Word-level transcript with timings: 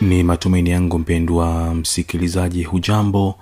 ni 0.00 0.22
matumaini 0.22 0.70
yangu 0.70 0.98
mpendwa 0.98 1.74
msikilizaji 1.74 2.62
hujambo 2.64 3.34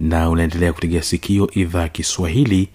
na 0.00 0.30
unaendelea 0.30 0.72
kutegea 0.72 1.02
sikio 1.02 1.50
idhaa 1.54 1.80
ya 1.82 1.88
kiswahili 1.88 2.68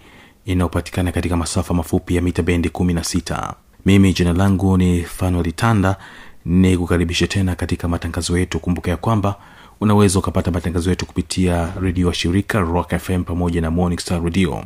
inayopatikana 0.44 1.12
katika 1.12 1.36
masafa 1.36 1.74
mafupi 1.74 2.16
ya 2.16 2.22
mita 2.22 2.42
bendi 2.42 2.68
16 2.68 3.52
mimi 3.86 4.12
jina 4.12 4.32
langu 4.32 4.76
ni 4.76 5.02
fanuelitanda 5.02 5.96
ni 6.44 6.78
kukaribisha 6.78 7.26
tena 7.26 7.54
katika 7.54 7.88
matangazo 7.88 8.38
yetu. 8.38 8.60
Kumbuka 8.60 8.90
ya 8.90 8.96
kwamba 8.96 9.36
unaweza 9.80 10.18
ukapata 10.18 10.50
matangazo 10.50 10.90
yetu 10.90 11.06
kupitia 11.06 11.72
redio 11.80 12.06
wa 12.06 12.14
shirika 12.14 12.60
rock 12.60 12.98
fm 12.98 13.24
pamoja 13.24 13.60
na 13.60 13.70
morning 13.70 13.98
star 14.00 14.24
radio. 14.24 14.64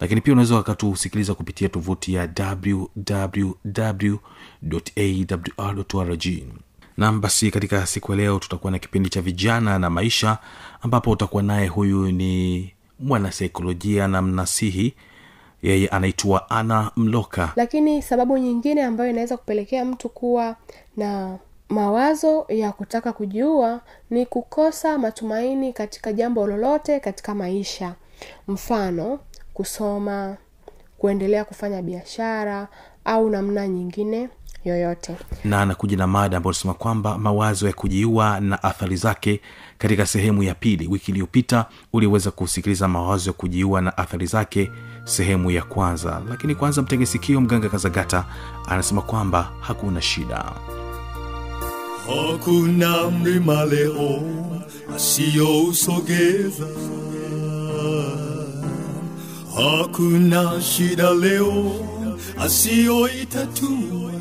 Lakini 0.00 0.20
pia 0.20 0.32
unaweza 0.32 0.54
wakatusikiliza 0.54 1.34
kupitia 1.34 1.68
tovuti 1.68 2.14
ya 2.14 2.28
www.awr.rg 5.08 6.26
nam 7.00 7.20
basi 7.20 7.50
katika 7.50 7.86
siku 7.86 8.12
ya 8.12 8.18
leo 8.18 8.38
tutakuwa 8.38 8.70
na 8.70 8.78
kipindi 8.78 9.08
cha 9.10 9.20
vijana 9.22 9.78
na 9.78 9.90
maisha 9.90 10.38
ambapo 10.82 11.10
utakuwa 11.10 11.42
naye 11.42 11.66
huyu 11.66 12.12
ni 12.12 12.72
mwanasaikolojia 12.98 14.08
na 14.08 14.22
mnasihi. 14.22 14.94
Yeye 15.62 15.88
anaitwa 15.88 16.50
ana 16.50 16.90
mloka. 16.96 17.52
Lakini 17.56 18.02
sababu 18.02 18.38
nyingine 18.38 18.82
ambayo 18.84 19.10
inaweza 19.10 19.36
kupelekea 19.36 19.84
mtu 19.84 20.08
kuwa 20.08 20.56
na 20.96 21.38
mawazo 21.68 22.44
ya 22.48 22.72
kutaka 22.72 23.12
kujiua 23.12 23.80
ni 24.10 24.26
kukosa 24.26 24.98
matumaini 24.98 25.72
katika 25.72 26.12
jambo 26.12 26.46
lolote 26.46 27.00
katika 27.00 27.34
maisha. 27.34 27.94
Mfano 28.48 29.18
kusoma 29.54 30.36
kuendelea 30.98 31.44
kufanya 31.44 31.82
biashara 31.82 32.68
au 33.04 33.30
namna 33.30 33.68
nyingine 33.68 34.28
yoyote. 34.64 35.16
Na 35.44 35.62
anakuja 35.62 35.96
na 35.96 36.06
mada 36.06 36.36
ambayo 36.36 36.50
anasema 36.50 36.74
kwamba 36.74 37.18
mawazo 37.18 37.66
ya 37.66 37.72
kujiua 37.72 38.40
na 38.40 38.62
athari 38.62 38.96
zake 38.96 39.40
katika 39.78 40.06
sehemu 40.06 40.42
ya 40.42 40.54
pili. 40.54 40.86
Wiki 40.88 41.10
iliyopita 41.10 41.66
uliweza 41.92 42.30
kusikiliza 42.30 42.88
mawazo 42.88 43.30
ya 43.30 43.34
kujiua 43.34 43.80
na 43.80 43.96
athari 43.98 44.26
zake 44.26 44.70
sehemu 45.04 45.50
ya 45.50 45.62
kwanza. 45.62 46.22
Lakini 46.28 46.54
kwanza 46.54 46.82
mtegesikio 46.82 47.40
mganga 47.40 47.68
kazagata 47.68 48.24
anasema 48.68 49.02
kwamba 49.02 49.52
hakuna 49.60 50.02
shida. 50.02 50.44
Hakuna 52.06 53.10
mlima 53.10 53.64
leo 53.64 54.22
asiyousogeza 54.96 56.66
hakuna 59.56 60.60
shida 60.62 61.10
leo 61.14 61.72
asiyoitatua 62.38 64.12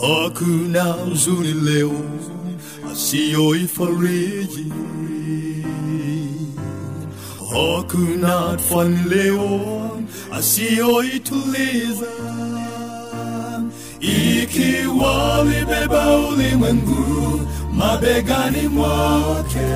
hakuna 0.00 0.82
huzuni 0.82 1.52
leo 1.52 1.92
asiyoifariji. 2.92 4.72
Hakuna 7.52 8.56
tufani 8.56 8.98
leo 9.08 9.60
asiyoituliza. 10.32 12.06
Ikiwa 14.00 15.44
libeba 15.44 16.16
ulimwengu 16.18 17.40
mabegani 17.72 18.68
mwake. 18.68 19.68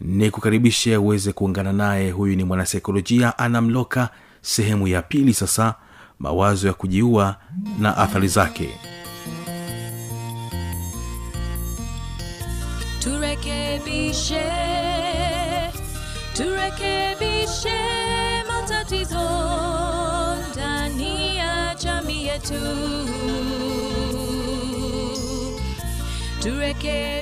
ni 0.00 0.30
kukaribishe 0.30 0.96
uweze 0.96 1.32
kuungana 1.32 1.72
naye. 1.72 2.10
Huyu 2.10 2.36
ni 2.36 2.44
mwanasaikolojia 2.44 3.38
anamloka 3.38 4.08
sehemu 4.42 4.88
ya 4.88 5.02
pili 5.02 5.34
sasa 5.34 5.74
mawazo 6.18 6.66
ya 6.68 6.74
kujiua 6.74 7.36
na 7.78 7.96
athari 7.96 8.28
zake. 8.28 8.68
Turekebishe 13.02 14.42
turekebishe 16.36 17.78
matatizo 18.48 19.20
ndani 20.52 21.36
ya 21.36 21.74
jamii 21.82 22.24
yetu. 22.26 22.54
Turekebishe 26.42 27.19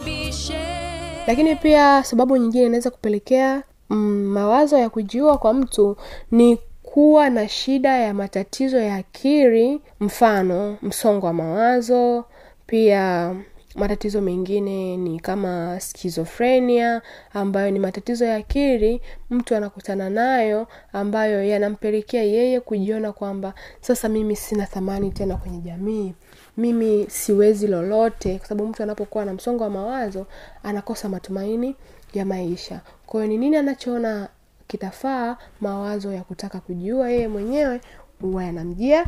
lakini 1.28 1.56
pia 1.56 2.04
sababu 2.04 2.36
nyingine 2.36 2.66
inaweza 2.66 2.90
kupelekea 2.90 3.62
mm, 3.90 4.25
mawazo 4.25 4.78
ya 4.78 4.90
kujiua 4.90 5.38
kwa 5.38 5.54
mtu 5.54 5.96
ni 6.30 6.58
kuwa 6.82 7.30
na 7.30 7.48
shida 7.48 7.96
ya 7.96 8.14
matatizo 8.14 8.78
ya 8.80 8.94
akili 8.94 9.80
mfano 10.00 10.76
msongo 10.82 11.26
wa 11.26 11.32
mawazo 11.32 12.25
pia 12.66 13.34
matatizo 13.75 14.20
mengine 14.20 14.96
ni 14.96 15.20
kama 15.20 15.80
skizofrenia 15.80 17.02
ambayo 17.34 17.70
ni 17.70 17.78
matatizo 17.78 18.24
ya 18.24 18.36
akili 18.36 19.00
mtu 19.31 19.56
anakutana 19.56 20.10
nayo 20.10 20.66
ambayo 20.92 21.44
yanampelekea 21.44 22.22
yeye 22.22 22.60
kujiona 22.60 23.12
kwamba 23.12 23.54
sasa 23.81 24.08
mimi 24.08 24.36
sina 24.36 24.66
thamani 24.66 25.10
tena 25.10 25.36
kwenye 25.36 25.58
jamii 25.58 26.14
mimi 26.58 27.06
siwezi 27.10 27.66
lolote 27.66 28.38
kwa 28.38 28.49
sababu 28.49 28.70
mtu 28.70 28.82
anapokuwa 28.82 29.25
na 29.25 29.32
msongo 29.32 29.64
wa 29.64 29.70
mawazo 29.70 30.26
anakosa 30.62 31.08
matumaini 31.08 31.76
ya 32.14 32.25
maisha. 32.25 32.81
Kwa 33.06 33.26
ni 33.26 33.38
nini 33.38 33.56
anachoona 33.56 34.28
kitafaa 34.66 35.37
mawazo 35.60 36.12
ya 36.12 36.22
kutaka 36.22 36.60
kujiua 36.60 37.10
yeye 37.10 37.28
mwenyewe 37.28 37.81
huwa 38.20 38.44
yanamjia 38.44 39.06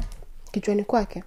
kichwani 0.52 0.84
kwake. 0.84 1.24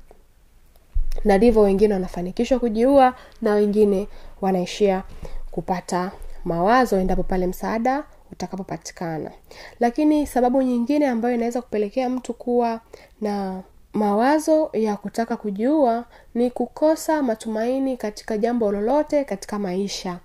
Na 1.25 1.38
ndivyo 1.38 1.62
wengine 1.62 1.94
wanafanikishwa 1.94 2.60
kujiua 2.60 3.16
na 3.42 3.54
wengine 3.54 4.08
wanaishia 4.42 5.04
kupata 5.52 6.12
mawazo 6.46 6.98
endapo 7.00 7.24
pale 7.24 7.48
msaada 7.48 8.04
utakapopatikana. 8.31 9.31
Lakini 9.80 10.28
sababu 10.28 10.62
nyingine 10.62 11.08
ambayo 11.08 11.36
inaweza 11.36 11.62
kupelekea 11.62 12.10
mtu 12.10 12.34
kuwa 12.34 12.81
na 13.22 13.62
mawazo 13.94 14.69
ya 14.74 14.98
kutaka 14.98 15.38
kujiua 15.38 16.06
ni 16.36 16.51
kukosa 16.51 17.24
matumaini 17.24 17.98
katika 17.98 18.38
jambo 18.38 18.72
lolote 18.72 19.24
katika 19.25 19.60
maisha. 19.60 20.19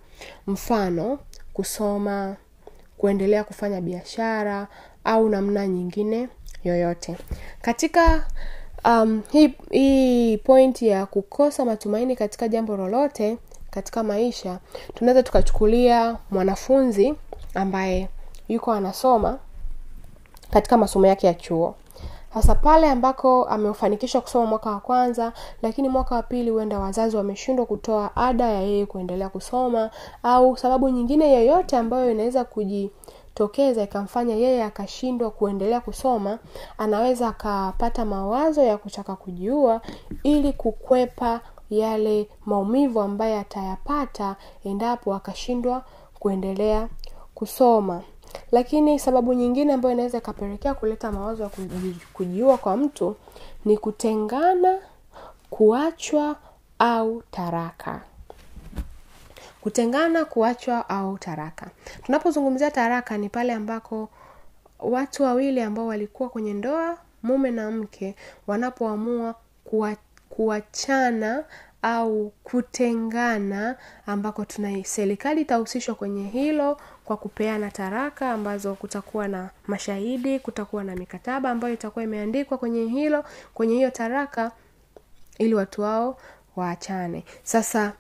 Mfano 0.47 1.19
kusoma 1.53 2.37
kuendelea 2.99 3.45
kufanya 3.45 3.81
biashara 3.81 4.69
au 5.05 5.29
namna 5.29 5.67
nyingine 5.67 6.29
yoyote. 6.65 7.17
Katika 7.63 8.25
um, 8.85 9.23
hii, 9.31 9.55
hii 9.71 10.37
point 10.39 10.83
ya 10.83 11.07
kukosa 11.07 11.65
matumaini 11.65 12.17
katika 12.17 12.49
jambo 12.49 12.77
lolote 12.77 13.39
katika 13.71 14.03
maisha 14.03 14.59
tunaweza 14.95 15.23
tukachukulia 15.23 16.17
mwanafunzi 16.31 17.15
ambaye 17.55 18.09
yuko 18.49 18.73
anasoma 18.73 19.39
katika 20.51 20.77
masomo 20.77 21.07
yake 21.07 21.27
ya 21.27 21.35
chuo 21.35 21.75
sasa 22.35 22.55
pale 22.55 22.91
ambako 22.91 23.45
amefanikisha 23.45 24.21
kusoma 24.21 24.47
mwaka 24.47 24.71
wa 24.71 24.81
kwanza 24.81 25.33
lakini 25.63 25.89
mwaka 25.89 26.15
wa 26.15 26.23
pili 26.23 26.51
huenda 26.51 26.79
wazazi 26.79 27.17
wameshindwa 27.17 27.67
kutoa 27.67 28.17
ada 28.17 28.45
ya 28.45 28.61
yeye 28.61 28.87
kuendelea 28.87 29.29
kusoma 29.29 29.91
au 30.23 30.57
sababu 30.57 30.89
nyingine 30.89 31.35
yoyote 31.35 31.77
ambayo 31.77 32.11
inaweza 32.11 32.45
kujitokeza 32.45 33.83
ikamfanya 33.83 34.35
yeye 34.35 34.65
akashindwa 34.65 35.31
kuendelea 35.31 35.81
kusoma 35.81 36.39
anaweza 36.79 37.29
akapata 37.29 38.05
mawazo 38.05 38.63
ya 38.63 38.77
kutaka 38.79 39.17
kujiua 39.17 39.81
ili 40.23 40.53
kukwepa 40.53 41.41
yale 41.71 42.29
maumivu 42.47 43.01
ambayo 43.01 43.39
atayapata 43.41 44.37
endapo 44.65 45.15
akashindwa 45.15 45.83
kuendelea 46.19 46.89
kusoma 47.35 48.03
lakini 48.53 48.99
sababu 48.99 49.33
nyingine 49.35 49.73
ambayo 49.73 49.95
inaweza 49.95 50.19
ikapelekea 50.19 50.75
kuleta 50.75 51.13
mawazo 51.13 51.43
ya 51.43 51.51
kujiua 52.13 52.59
kwa 52.59 52.77
mtu 52.77 53.17
ni 53.65 53.79
kutengana 53.79 54.79
kuachwa 55.51 56.37
au 56.79 57.23
taraka. 57.31 58.01
Kutengana 59.61 60.25
kuachwa 60.25 60.89
au 60.89 61.19
taraka. 61.19 61.67
Tunapozungumzia 62.03 62.71
taraka 62.71 63.19
ni 63.19 63.29
pale 63.29 63.53
ambako 63.53 64.09
watu 64.81 65.23
wawili 65.23 65.61
ambao 65.63 65.87
walikuwa 65.87 66.29
kwenye 66.29 66.53
ndoa 66.55 66.99
mume 67.23 67.51
na 67.51 67.71
mke 67.71 68.15
wanapoamua 68.47 69.35
kuwa, 69.65 69.97
kuachana 70.31 71.45
au 71.83 72.33
kutengana 72.45 73.77
ambako 74.07 74.45
tuna 74.45 74.85
serikali 74.85 75.41
itahusishwa 75.41 75.95
kwenye 75.95 76.29
hilo 76.29 76.77
kwa 77.05 77.17
kupeana 77.17 77.71
taraka 77.71 78.31
ambazo 78.33 78.75
kutakuwa 78.75 79.29
na 79.29 79.51
mashahidi 79.67 80.39
kutakuwa 80.41 80.85
na 80.85 80.97
mikataba 80.97 81.51
ambayo 81.51 81.75
itakuwa 81.75 82.03
imeandikwa 82.05 82.59
kwenye 82.59 82.85
hilo 82.87 83.25
kwenye 83.55 83.75
hiyo 83.75 83.91
taraka 83.91 84.53
ili 85.39 85.55
watu 85.55 85.83
wao 85.83 86.19
waachane. 86.57 87.25
Sasa 87.43 87.93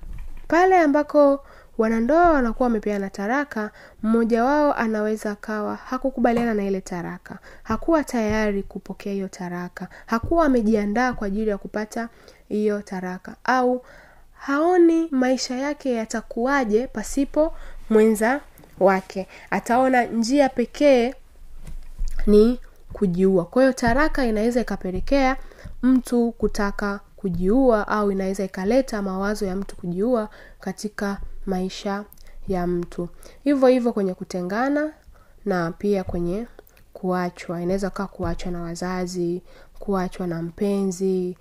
pale 0.49 0.79
ambako 0.79 1.45
wanandoa 1.79 2.31
wanakuwa 2.31 2.67
wamepeana 2.67 3.11
taraka 3.11 3.71
mmoja 4.03 4.45
wao 4.45 4.75
anaweza 4.75 5.31
akawa 5.31 5.77
hakukubaliana 5.77 6.55
na 6.55 6.65
ile 6.65 6.81
taraka. 6.81 7.39
Hakuwa 7.63 8.05
tayari 8.05 8.63
kupokea 8.63 9.13
hiyo 9.13 9.29
taraka. 9.29 9.89
Hakuwa 10.07 10.45
amejiandaa 10.47 11.13
kwa 11.13 11.27
ajili 11.27 11.51
ya 11.51 11.59
kupata 11.59 12.09
hiyo 12.49 12.83
taraka. 12.83 13.37
Au 13.45 13.83
haoni 14.33 15.09
maisha 15.11 15.55
yake 15.57 15.93
yatakuwaje 15.93 16.87
pasipo 16.87 17.55
mwenza 17.91 18.41
wake. 18.81 19.29
Ataona 19.51 20.05
njia 20.05 20.49
pekee 20.49 21.15
ni 22.27 22.61
kujiua. 22.93 23.45
Kwa 23.45 23.63
hiyo 23.63 23.73
taraka 23.73 24.27
inaweza 24.27 24.61
ikapelekea 24.61 25.37
mtu 25.83 26.33
kutaka 26.33 27.01
kujiua 27.17 27.89
au 27.89 28.13
inaweza 28.13 28.45
ikaleta 28.45 29.03
mawazo 29.03 29.47
ya 29.47 29.57
mtu 29.57 29.77
kujiua 29.77 30.29
katika 30.61 31.19
maisha 31.47 32.05
ya 32.49 32.67
mtu. 32.67 33.09
Hivyo 33.45 33.69
hivyo 33.69 33.93
kwenye 33.93 34.15
kutengana 34.15 34.93
na 35.45 35.71
pia 35.73 36.05
kwenye 36.05 36.47
kuachwa. 36.93 37.63
Inaweza 37.63 37.91
kaa 37.91 38.07
kuachwa 38.07 38.53
na 38.53 38.61
wazazi 38.63 39.43
kuachwa 39.79 40.27
na 40.27 40.43
mpenzi 40.43 41.37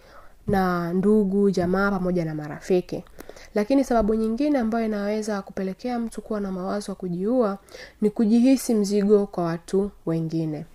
na 0.48 0.94
ndugu 0.94 1.51
jamaa 1.51 1.92
pamoja 1.92 2.25
na 2.25 2.36
marafiki. 2.36 3.04
Lakini 3.56 3.84
sababu 3.84 4.16
nyingine 4.16 4.60
ambayo 4.60 4.86
inaweza 4.86 5.42
kupelekea 5.42 6.00
mtu 6.00 6.22
kuwa 6.22 6.39
na 6.39 6.51
mawazo 6.51 6.92
ya 6.92 6.96
kujiua 6.96 7.58
ni 8.01 8.10
kujihisi 8.10 8.74
mzigo 8.74 9.25
kwa 9.25 9.44
watu 9.44 9.92
wengine. 10.06 10.66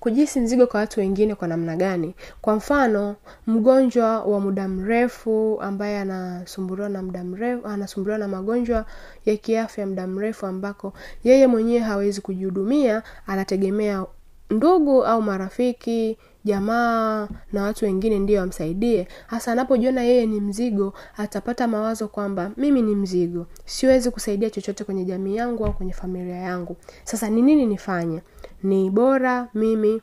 Kujihisi 0.00 0.40
mzigo 0.40 0.66
kwa 0.66 0.80
watu 0.80 1.00
wengine 1.00 1.34
kwa 1.34 1.48
namna 1.48 1.76
gani? 1.76 2.14
Kwa 2.42 2.54
mfano 2.56 3.16
mgonjwa 3.46 4.20
wa 4.24 4.40
muda 4.40 4.68
mrefu 4.68 5.58
ambaye 5.62 5.98
anasumbuliwa 5.98 6.88
na 6.88 7.02
muda 7.02 7.24
mrefu 7.24 7.66
anasumbuliwa 7.68 8.18
na 8.18 8.28
magonjwa 8.28 8.86
ya 9.26 9.36
kiafya 9.36 9.86
muda 9.86 10.06
mrefu 10.06 10.46
ambako 10.46 10.92
yeye 11.24 11.46
mwenyewe 11.46 11.80
hawezi 11.80 12.20
kujihudumia 12.20 13.02
anategemea 13.26 14.04
ndugu 14.50 15.04
au 15.04 15.22
marafiki 15.22 16.18
jamaa 16.44 17.28
na 17.52 17.62
watu 17.62 17.84
wengine 17.84 18.18
ndio 18.18 18.40
wamsaidie. 18.40 19.08
Hasa 19.26 19.52
anapojiona 19.52 20.02
yeye 20.02 20.26
ni 20.26 20.40
mzigo 20.40 20.92
atapata 21.16 21.68
mawazo 21.68 22.08
kwamba 22.08 22.50
mimi 22.56 22.82
ni 22.82 22.94
mzigo. 22.94 23.46
Siwezi 23.64 24.10
kusaidia 24.10 24.50
chochote 24.50 24.84
kwenye 24.84 25.04
jamii 25.04 25.36
yangu 25.36 25.66
au 25.66 25.72
kwenye 25.72 25.92
familia 25.92 26.36
yangu. 26.36 26.76
Sasa 27.04 27.30
ni 27.30 27.42
nini 27.42 27.66
nifanye? 27.66 28.22
Ni 28.62 28.90
bora 28.90 29.48
mimi 29.54 30.00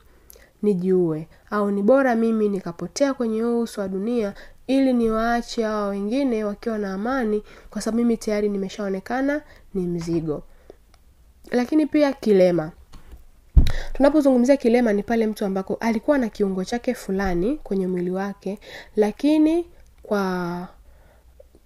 nijiue 0.62 1.28
au 1.50 1.70
ni 1.70 1.82
bora 1.82 2.14
mimi 2.14 2.48
nikapotea 2.48 3.14
kwenye 3.14 3.42
huu 3.42 3.60
uso 3.60 3.80
wa 3.80 3.88
dunia 3.88 4.34
ili 4.66 4.92
niwaache 4.92 5.62
hawa 5.64 5.88
wengine 5.88 6.44
wakiwa 6.44 6.78
na 6.78 6.94
amani 6.94 7.42
kwa 7.70 7.82
sababu 7.82 7.98
mimi 8.02 8.16
tayari 8.16 8.48
nimeshaonekana 8.48 9.42
ni 9.74 9.86
mzigo. 9.86 10.42
Lakini 11.50 11.86
pia 11.86 12.12
kilema 12.12 12.72
tunapozungumzia 13.92 14.56
kilema 14.56 14.92
ni 14.92 15.02
pale 15.02 15.26
mtu 15.26 15.44
ambako 15.44 15.74
alikuwa 15.80 16.18
na 16.18 16.28
kiungo 16.28 16.64
chake 16.64 16.94
fulani 16.94 17.56
kwenye 17.62 17.86
mwili 17.86 18.10
wake 18.10 18.58
lakini 18.96 19.66
kwa 20.02 20.68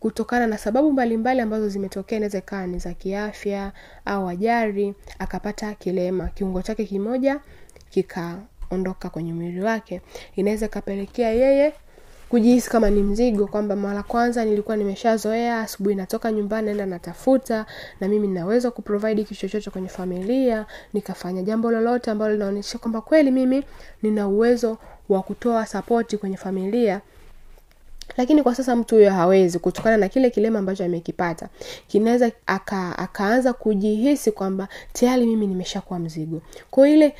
kutokana 0.00 0.46
na 0.46 0.58
sababu 0.58 0.92
mbalimbali 0.92 1.16
mbali 1.16 1.40
ambazo 1.40 1.68
zimetokea 1.68 2.16
inaweza 2.16 2.38
ikawa 2.38 2.66
ni 2.66 2.78
za 2.78 2.94
kiafya 2.94 3.72
au 4.04 4.28
ajari 4.28 4.94
akapata 5.18 5.74
kilema. 5.74 6.28
Kiungo 6.28 6.62
chake 6.62 6.84
kimoja 6.84 7.40
kikaondoka 7.90 9.10
kwenye 9.10 9.32
mwili 9.34 9.60
wake. 9.60 10.00
Inaweza 10.36 10.66
ikapelekea 10.66 11.30
yeye 11.30 11.72
kujihisi 12.34 12.70
kama 12.70 12.90
ni 12.90 13.02
mzigo 13.02 13.46
kwamba 13.46 13.76
mara 13.76 14.02
kwanza 14.02 14.44
nilikuwa 14.44 14.76
nimeshazoea 14.76 15.60
asubuhi 15.60 15.94
natoka 15.94 16.32
nyumbani 16.32 16.66
naenda 16.66 16.86
natafuta 16.86 17.66
na 18.00 18.08
mimi 18.08 18.26
ninaweza 18.28 18.70
kuprovide 18.70 19.24
kitu 19.24 19.40
chochote 19.40 19.70
kwenye 19.70 19.88
familia 19.88 20.66
nikafanya 20.92 21.42
jambo 21.42 21.70
lolote 21.70 22.10
ambalo 22.10 22.32
linaonyesha 22.32 22.78
kwamba 22.78 23.00
kweli 23.00 23.30
mimi 23.30 23.64
nina 24.02 24.28
uwezo 24.28 24.78
wa 25.08 25.22
kutoa 25.22 25.66
sapoti 25.66 26.16
kwenye 26.18 26.36
familia 26.36 27.00
lakini 28.16 28.42
kwa 28.42 28.54
sasa 28.54 28.76
mtu 28.76 28.94
huyo 28.94 29.10
hawezi 29.10 29.58
kutokana 29.58 29.96
na 29.96 30.08
kile 30.08 30.30
kilema 30.30 30.58
ambacho 30.58 30.84
amekipata. 30.84 31.48
Kinaweza 31.88 32.30
aka, 32.46 32.98
akaanza 32.98 33.52
kujihisi 33.52 34.32
kwamba 34.32 34.68
tayari 34.92 35.26
mimi 35.26 35.46
nimeshakuwa 35.46 35.98
mzigo. 35.98 36.42
Kwa 36.70 36.88
ile 36.88 37.14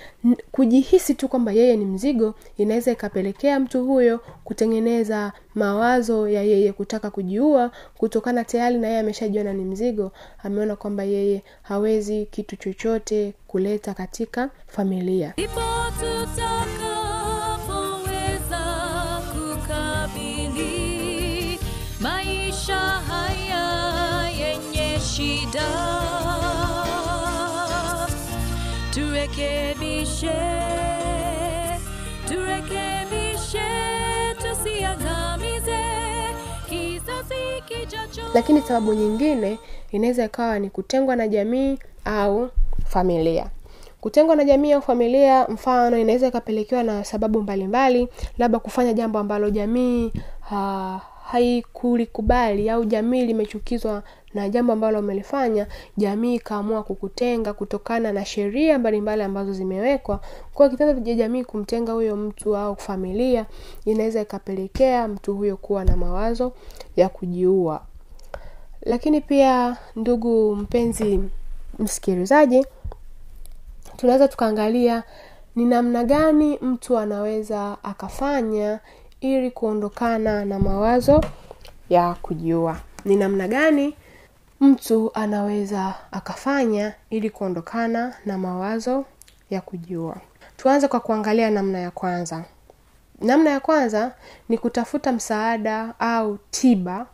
kujihisi 0.53 1.15
tu 1.15 1.29
kwamba 1.29 1.53
yeye 1.53 1.77
ni 1.77 1.85
mzigo 1.85 2.35
inaweza 2.59 2.93
ikapelekea 2.93 3.61
mtu 3.61 3.85
huyo 3.85 4.21
kutengeneza 4.45 5.33
mawazo 5.55 6.29
ya 6.29 6.43
yeye 6.43 6.73
kutaka 6.73 7.11
kujiua 7.11 7.71
kutokana 7.99 8.45
tayari 8.45 8.79
na 8.79 8.87
yeye 8.89 9.01
ameshajiona 9.01 9.53
ni 9.53 9.65
mzigo. 9.65 10.13
Ameona 10.43 10.77
kwamba 10.77 11.03
yeye 11.05 11.43
hawezi 11.63 12.27
kitu 12.31 12.57
chochote 12.57 13.35
kuleta 13.47 13.95
katika 13.95 14.51
familia. 14.67 15.33
Ipo 15.37 15.61
tutakapoweza 16.01 16.94
lakini 38.35 38.61
sababu 38.61 38.95
nyingine 38.95 39.59
inaweza 39.91 40.25
ikawa 40.25 40.59
ni 40.59 40.71
kutengwa 40.71 41.17
na 41.17 41.29
jamii 41.29 41.79
au 42.05 42.49
familia. 42.87 43.47
Kutengwa 44.01 44.37
na 44.37 44.45
jamii 44.45 44.73
au 44.73 44.83
familia 44.83 45.47
mfano 45.49 45.99
inaweza 45.99 46.27
ikapelekewa 46.29 46.83
na 46.83 47.05
sababu 47.05 47.43
mbalimbali 47.43 48.09
labda 48.39 48.59
kufanya 48.59 48.93
jambo 48.93 49.19
ambalo 49.19 49.51
jamii 49.51 50.13
ha, 50.41 51.01
haikulikubali 51.25 52.71
au 52.71 52.85
jamii 52.85 53.27
limechukizwa 53.27 54.03
na 54.35 54.49
jambo 54.49 54.73
ambalo 54.73 54.99
umelifanya 54.99 55.67
jamii 55.97 56.35
ikaamua 56.35 56.83
kukutenga 56.83 57.53
kutokana 57.53 58.13
na 58.13 58.25
sheria 58.25 58.79
mbalimbali 58.79 59.23
ambazo 59.23 59.53
zimewekwa. 59.53 60.21
Kwa 60.55 60.69
kitendo 60.69 61.01
cha 61.01 61.15
jamii 61.15 61.45
kumtenga 61.45 61.93
huyo 61.93 62.17
mtu 62.17 62.57
au 62.57 62.77
familia 62.77 63.47
inaweza 63.85 64.21
ikapelekea 64.21 65.09
mtu 65.09 65.35
huyo 65.37 65.57
kuwa 65.57 65.85
na 65.85 65.97
mawazo 65.97 66.53
ya 66.97 67.09
kujiua 67.09 67.83
lakini 68.85 69.21
pia 69.21 69.77
ndugu 69.97 70.57
mpenzi 70.57 71.21
msikilizaji 71.79 72.67
tunaweza 73.97 74.29
tukaangalia 74.29 75.03
ni 75.57 75.65
namna 75.65 76.05
gani 76.05 76.59
mtu 76.63 76.99
anaweza 76.99 77.77
akafanya 77.83 78.81
ili 79.21 79.51
kuondokana 79.51 80.45
na 80.45 80.59
mawazo 80.59 81.25
ya 81.89 82.15
kujiua 82.15 82.77
ni 83.05 83.17
namna 83.17 83.49
gani 83.49 83.95
mtu 84.61 85.11
anaweza 85.15 85.95
akafanya 86.13 86.95
ili 87.11 87.31
kuondokana 87.31 88.15
na 88.27 88.39
mawazo 88.39 89.05
ya 89.51 89.61
kujiua 89.61 90.17
tuanze 90.57 90.89
kwa 90.89 91.01
kuangalia 91.01 91.51
namna 91.51 91.79
ya 91.79 91.91
kwanza. 91.91 92.45
Namna 93.21 93.51
ya 93.51 93.61
kwanza 93.61 94.13
ni 94.49 94.59
kutafuta 94.59 95.13
msaada 95.13 95.95
au 95.99 96.39
tiba 96.51 97.07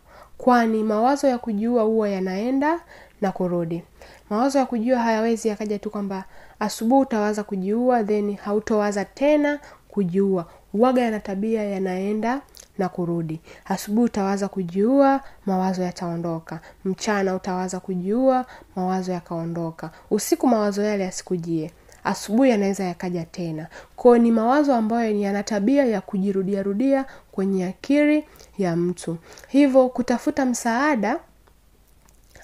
kwani 0.45 0.83
mawazo 0.85 1.29
ya 1.29 1.39
kujiua 1.39 1.83
huwa 1.83 2.09
yanaenda 2.09 2.81
na 3.21 3.33
kurudi. 3.33 3.83
Mawazo 4.31 4.59
ya 4.59 4.67
kujiua 4.67 4.99
hayawezi 4.99 5.49
yakaja 5.49 5.79
tu 5.79 5.91
kwamba 5.91 6.25
asubuhi 6.61 7.03
utawaza 7.03 7.43
kujiua 7.45 8.05
then 8.05 8.37
hautowaza 8.37 9.05
tena 9.05 9.59
kujiua. 9.89 10.47
Waga 10.75 11.03
yana 11.03 11.21
tabia 11.21 11.63
yanaenda 11.65 12.41
na 12.79 12.89
kurudi. 12.89 13.41
Asubuhi 13.65 14.05
utawaza 14.05 14.49
kujiua 14.49 15.21
mawazo 15.47 15.83
yataondoka. 15.83 16.61
Mchana 16.85 17.35
utawaza 17.35 17.81
kujiua 17.81 18.47
mawazo 18.77 19.13
yakaondoka. 19.13 19.91
Usiku 20.11 20.47
mawazo 20.49 20.83
yale 20.83 21.05
yasikujie 21.05 21.71
asubuhi 22.05 22.51
yanaweza 22.51 22.85
yakaja 22.85 23.25
tena. 23.25 23.67
Kwao 23.97 24.19
ni 24.19 24.31
mawazo 24.33 24.75
ambayo 24.75 25.21
yana 25.21 25.43
tabia 25.43 25.85
ya 25.85 26.01
kujirudiarudia 26.01 27.05
kwenye 27.33 27.67
akili 27.67 28.25
ya 28.59 28.77
mtu. 28.77 29.17
Hivyo 29.49 29.89
kutafuta 29.89 30.47
msaada 30.47 31.19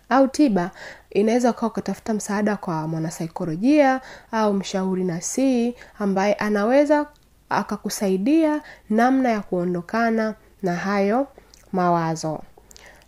au 0.09 0.29
tiba 0.29 0.71
inaweza 1.11 1.51
ukawa 1.51 1.73
ukatafuta 1.73 2.15
msaada 2.15 2.57
kwa 2.57 2.89
mwanasaikolojia 2.89 4.01
au 4.33 4.53
mshauri 4.55 5.05
nasii 5.05 5.75
ambaye 5.99 6.35
anaweza 6.35 7.07
akakusaidia 7.49 8.61
namna 8.91 9.29
ya 9.29 9.41
kuondokana 9.41 10.35
na 10.63 10.75
hayo 10.75 11.27
mawazo. 11.73 12.43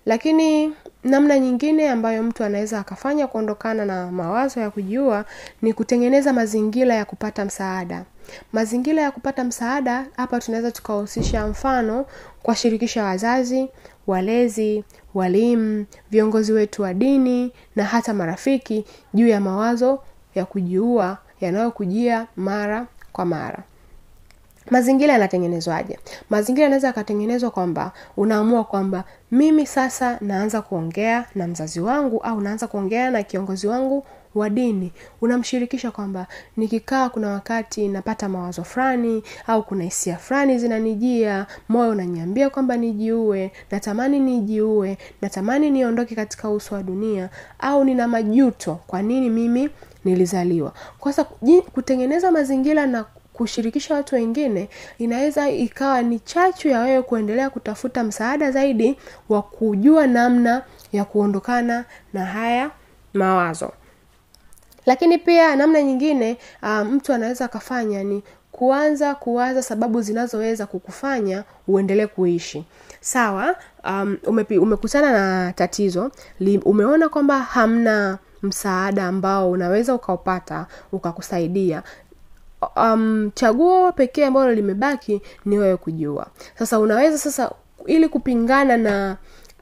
Lakini 0.06 0.72
namna 1.04 1.38
nyingine 1.38 1.88
ambayo 1.90 2.22
mtu 2.22 2.44
anaweza 2.44 2.78
akafanya 2.80 3.26
kuondokana 3.26 3.84
na 3.84 4.12
mawazo 4.12 4.60
ya 4.60 4.70
kujiua 4.70 5.24
ni 5.62 5.72
kutengeneza 5.72 6.32
mazingira 6.32 6.94
ya 6.94 7.04
kupata 7.04 7.44
msaada. 7.44 8.04
Mazingira 8.52 9.02
ya 9.02 9.10
kupata 9.10 9.44
msaada 9.44 10.06
hapa 10.16 10.40
tunaweza 10.40 10.70
tukahusisha 10.70 11.46
mfano 11.46 12.06
kuwashirikisha 12.42 13.04
wazazi 13.04 13.68
walezi 14.06 14.84
walimu 15.14 15.86
viongozi 16.10 16.52
wetu 16.52 16.82
wa 16.82 16.94
dini 16.94 17.52
na 17.76 17.84
hata 17.84 18.14
marafiki 18.14 18.84
juu 19.14 19.28
ya 19.28 19.40
mawazo 19.40 20.02
ya 20.34 20.44
kujiua 20.44 21.18
yanayokujia 21.40 22.26
mara 22.36 22.86
kwa 23.12 23.24
mara 23.24 23.62
mazingira 24.70 25.12
yanatengenezwaje? 25.12 25.98
Mazingira 26.30 26.64
yanaweza 26.64 26.86
yakatengenezwa 26.86 27.50
kwamba 27.50 27.92
unaamua 28.16 28.64
kwamba 28.64 29.04
mimi 29.30 29.66
sasa 29.66 30.18
naanza 30.20 30.62
kuongea 30.62 31.24
na 31.34 31.46
mzazi 31.46 31.80
wangu 31.80 32.18
au 32.22 32.40
naanza 32.40 32.66
kuongea 32.66 33.10
na 33.10 33.22
kiongozi 33.22 33.66
wangu 33.66 34.04
wa 34.34 34.50
dini. 34.50 34.92
Unamshirikisha 35.20 35.90
kwamba 35.90 36.26
nikikaa 36.56 37.08
kuna 37.08 37.28
wakati 37.28 37.88
napata 37.88 38.28
mawazo 38.28 38.64
fulani 38.64 39.22
au 39.46 39.62
kuna 39.62 39.84
hisia 39.84 40.16
fulani 40.16 40.58
zinanijia 40.58 41.46
moyo 41.68 41.90
unaniambia 41.90 42.50
kwamba 42.50 42.76
nijiue 42.76 43.52
natamani 43.70 44.20
nijiue 44.20 44.98
natamani 45.22 45.70
niondoke 45.70 46.14
katika 46.14 46.50
uso 46.50 46.74
wa 46.74 46.82
dunia 46.82 47.30
au 47.58 47.84
nina 47.84 48.08
majuto 48.08 48.78
kwa 48.86 49.02
nini 49.02 49.30
mimi 49.30 49.70
nilizaliwa. 50.04 50.72
Kwa 50.98 51.12
sasa 51.12 51.28
kutengeneza 51.72 52.30
mazingira 52.32 52.86
na 52.86 53.04
kushirikisha 53.38 53.94
watu 53.94 54.14
wengine 54.14 54.68
inaweza 54.98 55.50
ikawa 55.50 56.02
ni 56.02 56.18
chachu 56.20 56.68
ya 56.68 56.80
wewe 56.80 57.02
kuendelea 57.02 57.50
kutafuta 57.50 58.04
msaada 58.04 58.50
zaidi 58.50 58.96
wa 59.28 59.42
kujua 59.42 60.06
namna 60.06 60.62
ya 60.92 61.04
kuondokana 61.04 61.84
na 62.12 62.24
haya 62.24 62.70
mawazo. 63.14 63.72
Lakini 64.86 65.18
pia 65.18 65.56
namna 65.56 65.82
nyingine 65.82 66.36
uh, 66.62 66.78
mtu 66.80 67.12
anaweza 67.12 67.44
akafanya 67.44 68.04
ni 68.04 68.22
kuanza 68.52 69.14
kuwaza 69.14 69.62
sababu 69.62 70.02
zinazoweza 70.02 70.66
kukufanya 70.66 71.44
uendelee 71.68 72.06
kuishi. 72.06 72.64
Sawa 73.00 73.56
um, 73.84 74.16
umepi, 74.26 74.58
umekutana 74.58 75.12
na 75.12 75.52
tatizo 75.52 76.10
li, 76.40 76.58
umeona 76.58 77.08
kwamba 77.08 77.38
hamna 77.38 78.18
msaada 78.42 79.04
ambao 79.06 79.50
unaweza 79.50 79.94
ukaupata 79.94 80.66
ukakusaidia 80.92 81.82
um, 82.76 83.30
chaguo 83.34 83.92
pekee 83.92 84.24
ambalo 84.24 84.52
limebaki 84.54 85.22
ni 85.44 85.58
wewe 85.58 85.76
kujua. 85.76 86.26
Sasa 86.58 86.78
unaweza 86.78 87.18
sasa 87.18 87.50
ili 87.86 88.08
kupingana 88.08 88.76
na 88.76 89.16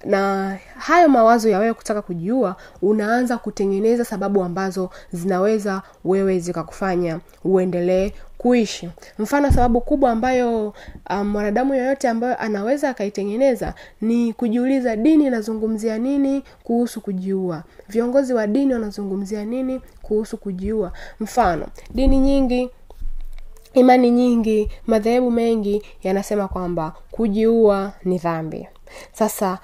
na 0.05 0.57
hayo 0.79 1.09
mawazo 1.09 1.49
ya 1.49 1.59
wewe 1.59 1.75
kutaka 1.75 2.03
kujiua 2.03 2.57
unaanza 2.83 3.38
kutengeneza 3.38 4.05
sababu 4.05 4.43
ambazo 4.43 4.91
zinaweza 5.12 5.83
wewe 6.05 6.38
zikakufanya 6.38 7.21
uendelee 7.45 8.12
kuishi. 8.38 8.88
Mfano 9.19 9.50
sababu 9.53 9.81
kubwa 9.81 10.11
ambayo 10.11 10.75
um, 11.11 11.29
mwanadamu 11.29 11.75
yoyote 11.75 12.09
ambayo 12.09 12.37
anaweza 12.41 12.91
akaitengeneza 12.91 13.75
ni 14.00 14.33
kujiuliza 14.33 14.97
dini 14.97 15.26
inazungumzia 15.26 15.99
nini 15.99 16.43
kuhusu 16.62 17.00
kujiua 17.00 17.62
viongozi 17.88 18.35
wa 18.35 18.47
dini 18.47 18.73
wanazungumzia 18.73 19.45
nini 19.45 19.81
kuhusu 20.03 20.37
kujiua 20.37 20.93
mfano 21.21 21.67
dini 21.95 22.19
nyingi 22.19 22.71
imani 23.76 24.11
nyingi 24.11 24.68
madhehebu 24.87 25.30
mengi 25.30 25.83
yanasema 26.02 26.49
kwamba 26.49 26.92
kujiua 27.11 27.92
ni 28.04 28.18
dhambi. 28.18 28.68
Sasa 29.12 29.59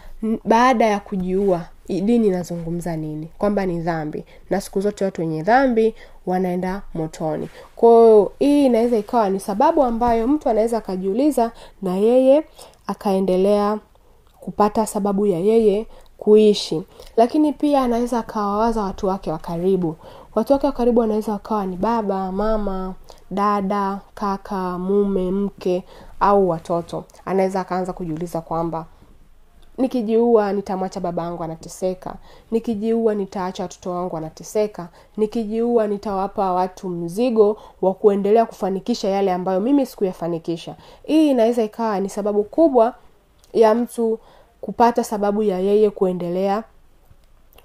baada 0.45 0.87
ya 0.87 1.01
kujiua 1.01 1.61
dini 1.89 2.27
inazungumza 2.27 2.97
nini? 2.97 3.29
Kwamba 3.39 3.67
ni 3.67 3.81
dhambi. 3.81 4.25
Na 4.51 4.61
siku 4.61 4.81
zote 4.81 5.05
watu 5.05 5.21
wenye 5.21 5.43
dhambi 5.43 5.95
wanaenda 6.27 6.83
motoni. 6.95 7.49
Kwahiyo 7.77 8.33
hii 8.39 8.67
inaweza 8.67 8.97
ikawa 8.99 9.31
ni 9.31 9.41
sababu 9.41 9.83
ambayo 9.83 10.29
mtu 10.29 10.49
anaweza 10.49 10.79
akajiuliza 10.79 11.51
na 11.83 11.97
yeye 11.97 12.43
akaendelea 12.87 13.79
kupata 14.41 14.87
sababu 14.87 15.27
ya 15.27 15.39
yeye 15.39 15.87
kuishi. 16.19 16.83
Lakini 17.17 17.53
pia 17.53 17.83
anaweza 17.83 18.19
akawawaza 18.19 18.83
watu 18.83 19.07
wake 19.07 19.31
wa 19.31 19.39
karibu 19.39 19.97
watu 20.35 20.53
wake 20.53 20.67
wa 20.67 20.73
karibu 20.73 21.01
wanaweza 21.01 21.33
wakawa 21.33 21.67
ni 21.67 21.77
baba 21.77 22.33
mama 22.33 22.95
dada 23.31 24.01
kaka 24.15 24.79
mume 24.79 25.31
mke 25.31 25.85
au 26.21 26.49
watoto. 26.49 27.05
Anaweza 27.25 27.61
akaanza 27.61 27.93
kujiuliza 27.93 28.41
kwamba 28.41 28.87
nikijiua 29.79 30.53
nitamwacha 30.53 31.01
baba 31.01 31.23
yangu 31.23 31.45
anateseka. 31.45 32.15
Nikijiua 32.51 33.15
nitaacha 33.15 33.63
watoto 33.63 33.91
wangu 33.91 34.17
anateseka 34.17 34.89
nikijiua 35.17 35.87
nitawapa 35.87 36.53
watu 36.53 36.89
mzigo 36.89 37.57
wa 37.83 37.95
kuendelea 37.95 38.47
kufanikisha 38.47 39.09
yale 39.09 39.33
ambayo 39.33 39.61
mimi 39.61 39.87
sikuyafanikisha. 39.87 40.75
Hii 41.03 41.31
inaweza 41.31 41.63
ikawa 41.63 42.01
ni 42.01 42.09
sababu 42.09 42.43
kubwa 42.45 42.95
ya 43.53 43.75
mtu 43.75 44.19
kupata 44.61 45.05
sababu 45.05 45.43
ya 45.43 45.59
yeye 45.59 45.91
kuendelea 45.91 46.65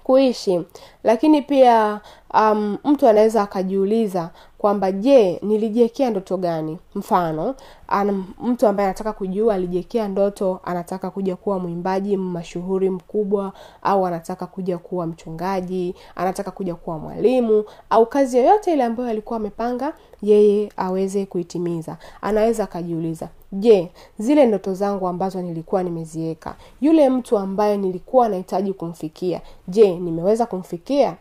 kuishi. 0.08 0.62
Lakini 1.04 1.42
pia 1.42 2.00
um, 2.34 2.78
mtu 2.84 3.08
anaweza 3.08 3.42
akajiuliza 3.42 4.30
kwamba 4.58 4.92
je 4.92 5.38
nilijiekea 5.42 6.10
ndoto 6.10 6.36
gani? 6.36 6.78
Mfano 6.94 7.54
an, 7.88 8.24
mtu 8.42 8.66
ambaye 8.66 8.88
anataka 8.88 9.12
kujua 9.12 9.54
alijiekea 9.54 10.08
ndoto 10.08 10.60
anataka 10.64 11.10
kuja 11.10 11.36
kuwa 11.36 11.58
mwimbaji 11.58 12.16
mashuhuri 12.16 12.90
mkubwa 12.90 13.52
au 13.82 14.06
anataka 14.06 14.46
kuja 14.46 14.78
kuwa 14.78 15.06
mchungaji 15.06 15.94
anataka 16.16 16.50
kuja 16.50 16.74
kuwa 16.74 16.98
mwalimu 16.98 17.64
au 17.90 18.06
kazi 18.06 18.36
yoyote 18.36 18.72
ile 18.72 18.84
ambayo 18.84 19.08
alikuwa 19.08 19.36
amepanga 19.36 19.92
yeye 20.22 20.72
aweze 20.76 21.26
kuitimiza. 21.26 21.96
Anaweza 22.22 22.64
akajiuliza 22.64 23.28
je 23.52 23.90
zile 24.18 24.46
ndoto 24.46 24.74
zangu 24.74 25.08
ambazo 25.08 25.42
nilikuwa 25.42 25.82
nimeziweka 25.82 26.54
yule 26.80 27.10
mtu 27.10 27.38
ambaye 27.38 27.76
nilikuwa 27.76 28.28
nahitaji 28.28 28.72
kumfikia 28.72 29.40
je 29.68 29.98
nimeweza 29.98 30.46
kumfikia 30.46 31.16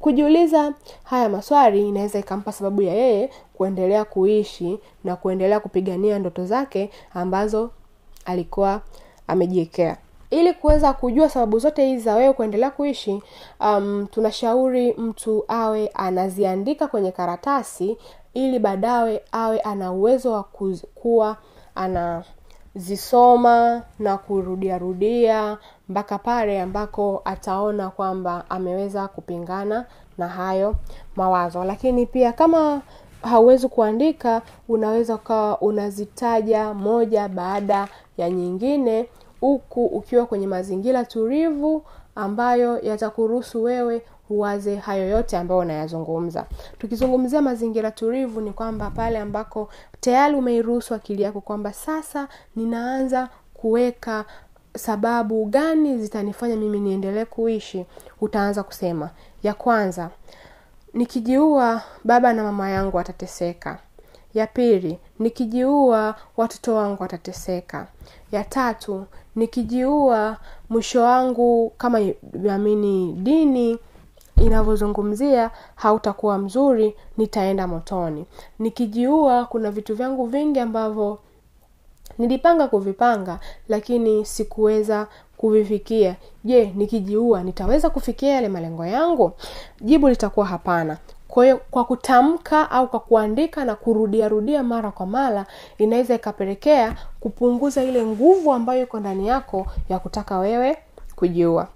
kujiuliza 0.00 0.72
haya 1.04 1.28
maswali 1.28 1.88
inaweza 1.88 2.18
ikampa 2.18 2.52
sababu 2.52 2.82
ya 2.82 2.94
yeye 2.94 3.30
kuendelea 3.54 4.04
kuishi 4.04 4.78
na 5.04 5.16
kuendelea 5.16 5.60
kupigania 5.60 6.18
ndoto 6.18 6.46
zake 6.46 6.90
ambazo 7.14 7.70
alikuwa 8.24 8.80
amejiwekea. 9.26 9.96
Ili 10.30 10.52
kuweza 10.54 10.92
kujua 10.92 11.28
sababu 11.28 11.58
zote 11.58 11.86
hizi 11.86 12.04
za 12.04 12.14
wewe 12.14 12.32
kuendelea 12.32 12.70
kuishi 12.70 13.22
um, 13.60 14.06
tunashauri 14.10 14.92
mtu 14.92 15.44
awe 15.48 15.88
anaziandika 15.94 16.86
kwenye 16.88 17.12
karatasi 17.12 17.96
ili 18.34 18.58
baadaye 18.58 19.22
awe 19.32 19.60
ana 19.60 19.92
uwezo 19.92 20.32
wa 20.32 20.42
kuwa 20.94 21.36
anazisoma 22.74 23.82
na 23.98 24.16
kurudiarudia 24.18 25.58
mpaka 25.88 26.18
pale 26.18 26.60
ambako 26.60 27.22
ataona 27.24 27.90
kwamba 27.90 28.44
ameweza 28.50 29.08
kupingana 29.08 29.84
na 30.18 30.28
hayo 30.28 30.74
mawazo. 31.16 31.64
Lakini 31.64 32.06
pia 32.06 32.32
kama 32.32 32.82
hauwezi 33.22 33.68
kuandika 33.68 34.42
unaweza 34.68 35.14
ukawa 35.14 35.60
unazitaja 35.60 36.74
moja 36.74 37.28
baada 37.28 37.88
ya 38.16 38.30
nyingine 38.30 39.08
huku 39.40 39.86
ukiwa 39.86 40.26
kwenye 40.26 40.46
mazingira 40.46 41.04
tulivu 41.04 41.82
ambayo 42.14 42.78
yatakuruhusu 42.80 43.62
wewe 43.62 44.02
uwaze 44.30 44.76
hayo 44.76 45.08
yote 45.08 45.36
ambayo 45.36 45.60
unayazungumza. 45.60 46.46
Tukizungumzia 46.78 47.42
mazingira 47.42 47.90
tulivu 47.90 48.40
ni 48.40 48.52
kwamba 48.52 48.90
pale 48.90 49.18
ambako 49.18 49.68
tayari 50.00 50.34
umeiruhusu 50.36 50.94
akili 50.94 51.22
yako 51.22 51.40
kwamba 51.40 51.72
sasa 51.72 52.28
ninaanza 52.56 53.28
kuweka 53.54 54.24
sababu 54.76 55.44
gani 55.44 55.98
zitanifanya 55.98 56.56
mimi 56.56 56.80
niendelee 56.80 57.24
kuishi 57.24 57.86
utaanza 58.20 58.62
kusema. 58.62 59.10
Ya 59.42 59.54
kwanza 59.54 60.10
nikijiua 60.94 61.82
baba 62.04 62.32
na 62.32 62.42
mama 62.42 62.70
yangu 62.70 62.96
watateseka. 62.96 63.78
Ya 64.34 64.46
pili 64.46 64.98
nikijiua 65.18 66.14
watoto 66.36 66.74
wangu 66.74 67.02
watateseka. 67.02 67.86
Ya 68.32 68.44
tatu 68.44 69.06
nikijiua 69.36 70.36
mwisho 70.68 71.02
wangu 71.02 71.72
kama 71.78 71.98
amini 72.50 73.12
dini 73.12 73.78
inavyozungumzia 74.36 75.50
hautakuwa 75.74 76.38
mzuri 76.38 76.94
nitaenda 77.16 77.66
motoni. 77.66 78.26
Nikijiua 78.58 79.44
kuna 79.44 79.70
vitu 79.70 79.94
vyangu 79.94 80.26
vingi 80.26 80.60
ambavyo 80.60 81.18
nilipanga 82.18 82.68
kuvipanga 82.68 83.38
lakini 83.68 84.24
sikuweza 84.24 85.06
kuvifikia. 85.36 86.16
Je 86.44 86.72
nikijiua 86.76 87.42
nitaweza 87.42 87.90
kufikia 87.90 88.32
yale 88.34 88.48
malengo 88.48 88.86
yangu? 88.86 89.32
Jibu 89.80 90.08
litakuwa 90.08 90.46
hapana. 90.46 90.96
Kwa 91.28 91.44
hiyo 91.44 91.60
kwa 91.70 91.84
kutamka 91.84 92.70
au 92.70 92.88
kwa 92.88 93.00
kuandika 93.00 93.64
na 93.64 93.74
kurudiarudia 93.74 94.62
mara 94.62 94.90
kwa 94.90 95.06
mara 95.06 95.46
inaweza 95.78 96.14
ikapelekea 96.14 96.96
kupunguza 97.20 97.82
ile 97.82 98.04
nguvu 98.06 98.52
ambayo 98.52 98.82
iko 98.82 99.00
ndani 99.00 99.28
yako 99.28 99.66
ya 99.88 99.98
kutaka 99.98 100.38
wewe 100.38 100.76
kujiua. 101.16 101.68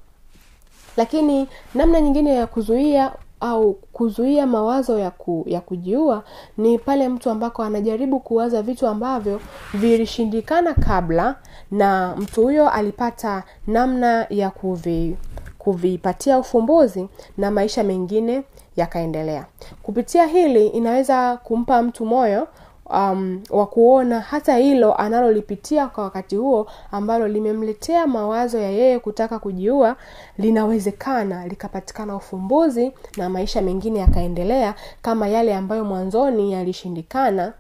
Lakini 0.96 1.48
namna 1.74 2.01
nyingine 2.01 2.35
ya 2.35 2.46
kuzuia 2.46 3.12
au 3.40 3.74
kuzuia 3.74 4.46
mawazo 4.46 4.98
ya, 4.98 5.11
ku, 5.11 5.44
ya 5.46 5.61
kujiua 5.61 6.24
ni 6.59 6.79
pale 6.79 7.09
mtu 7.09 7.31
ambako 7.31 7.62
anajaribu 7.62 8.20
kuwaza 8.20 8.62
vitu 8.62 8.87
ambavyo 8.87 9.40
vilishindikana 9.74 10.74
kabla 10.74 11.37
na 11.70 12.14
mtu 12.16 12.42
huyo 12.42 12.68
alipata 12.70 13.42
namna 13.66 14.27
ya 14.31 14.51
kuvi 14.51 15.16
kuvipatia 15.59 16.38
ufumbuzi 16.38 17.09
na 17.37 17.51
maisha 17.51 17.85
mengine 17.85 18.42
yakaendelea. 18.77 19.46
Kupitia 19.83 20.27
hili 20.27 20.66
inaweza 20.66 21.37
kumpa 21.37 21.83
mtu 21.83 22.07
moyo 22.07 22.48
um, 22.90 23.42
wa 23.51 23.66
kuona 23.66 24.20
hata 24.20 24.57
hilo 24.57 24.94
analolipitia 24.94 25.87
kwa 25.87 26.05
wakati 26.05 26.37
huo 26.37 26.66
ambalo 26.92 27.29
limemletea 27.29 28.07
mawazo 28.07 28.59
ya 28.59 28.70
yeye 28.70 28.98
kutaka 28.98 29.38
kujiua 29.38 29.96
linawezekana 30.38 31.46
likapatikana 31.46 32.16
ufumbuzi 32.16 32.92
na 33.16 33.29
maisha 33.29 33.62
mengine 33.62 33.98
yakaendelea 33.98 34.74
kama 35.03 35.29
yale 35.29 35.55
ambayo 35.57 35.85
mwanzoni 35.85 36.53
yalishindikana 36.53 37.53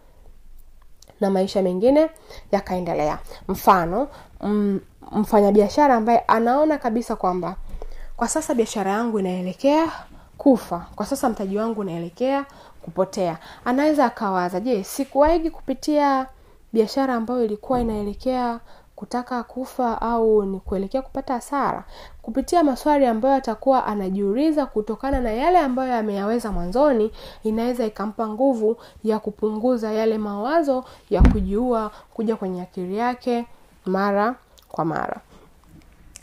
na 1.20 1.30
maisha 1.30 1.62
mengine 1.62 2.10
yakaendelea. 2.52 3.18
Mfano 3.48 4.08
m, 4.44 4.80
mfanyabiashara 5.12 5.94
ambaye 5.94 6.18
anaona 6.18 6.78
kabisa 6.78 7.16
kwamba 7.16 7.56
kwa 8.16 8.28
sasa 8.28 8.54
biashara 8.54 8.90
yangu 8.90 9.18
inaelekea 9.18 9.88
kufa 10.38 10.86
kwa 10.96 11.06
sasa 11.06 11.28
mtaji 11.28 11.58
wangu 11.58 11.80
unaelekea 11.80 12.44
kupotea. 12.82 13.38
Anaweza 13.64 14.04
akawaza 14.04 14.60
je 14.60 14.84
sikuwaigi 14.84 15.50
kupitia 15.50 16.26
biashara 16.72 17.14
ambayo 17.14 17.44
ilikuwa 17.44 17.80
inaelekea 17.80 18.60
kutaka 18.96 19.42
kufa 19.42 20.02
au 20.02 20.44
ni 20.44 20.60
kuelekea 20.60 21.02
kupata 21.02 21.34
hasara? 21.34 21.84
Kupitia 22.22 22.64
maswali 22.64 23.06
ambayo 23.06 23.34
atakuwa 23.34 23.86
anajiuliza 23.86 24.66
kutokana 24.66 25.20
na 25.20 25.30
yale 25.30 25.58
ambayo 25.58 25.94
ameyaweza 25.94 26.52
mwanzoni 26.52 27.10
inaweza 27.44 27.86
ikampa 27.86 28.28
nguvu 28.28 28.76
ya 29.04 29.18
kupunguza 29.18 29.92
yale 29.92 30.18
mawazo 30.18 30.84
ya 31.10 31.22
kujiua 31.22 31.90
kuja 32.14 32.36
kwenye 32.36 32.62
akili 32.62 32.96
yake 32.96 33.46
mara 33.86 34.34
kwa 34.68 34.84
mara. 34.84 35.20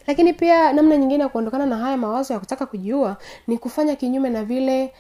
Lakini 0.08 0.34
pia 0.34 0.74
namna 0.74 0.98
nyingine 0.98 1.24
ya 1.24 1.30
kuondokana 1.30 1.66
na 1.66 1.78
haya 1.78 1.98
mawazo 1.98 2.34
ya 2.34 2.40
kutaka 2.40 2.66
kujiua 2.66 3.18
ni 3.48 3.58
kufanya 3.58 3.96
kinyume 3.96 4.30
na 4.30 4.44
vile 4.44 4.94